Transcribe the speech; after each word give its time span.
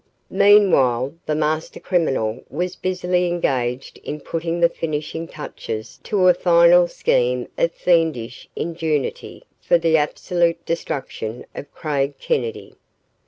Meanwhile, 0.31 1.13
the 1.27 1.35
master 1.35 1.79
criminal 1.79 2.43
was 2.49 2.75
busily 2.75 3.27
engaged 3.27 3.99
in 3.99 4.19
putting 4.19 4.59
the 4.59 4.67
finishing 4.67 5.27
touches 5.27 5.99
to 6.05 6.27
a 6.27 6.33
final 6.33 6.87
scheme 6.87 7.47
of 7.55 7.71
fiendish 7.71 8.49
ingenuity 8.55 9.43
for 9.61 9.77
the 9.77 9.97
absolute 9.97 10.65
destruction 10.65 11.45
of 11.53 11.71
Craig 11.71 12.15
Kennedy. 12.17 12.73